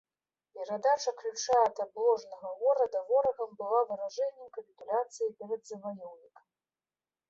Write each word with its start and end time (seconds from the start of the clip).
Перадача 0.55 1.11
ключа 1.19 1.57
ад 1.65 1.77
абложанага 1.85 2.49
горада 2.63 2.99
ворагам 3.13 3.55
была 3.63 3.79
выражэннем 3.93 4.47
капітуляцыі 4.59 5.35
перад 5.41 5.61
заваёўнікам. 5.73 6.45